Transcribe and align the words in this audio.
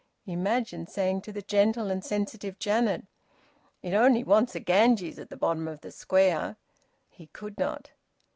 Imagine 0.25 0.87
saying 0.87 1.21
to 1.21 1.31
the 1.31 1.43
gentle 1.43 1.91
and 1.91 2.03
sensitive 2.03 2.57
Janet: 2.57 3.03
"It 3.83 3.93
only 3.93 4.23
wants 4.23 4.53
the 4.53 4.59
Ganges 4.59 5.19
at 5.19 5.29
the 5.29 5.37
bottom 5.37 5.67
of 5.67 5.81
the 5.81 5.91
Square" 5.91 6.55
He 7.11 7.27
could 7.27 7.59
not. 7.59 7.91